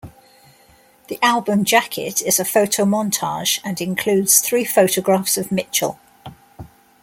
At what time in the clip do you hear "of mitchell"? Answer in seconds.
5.37-5.99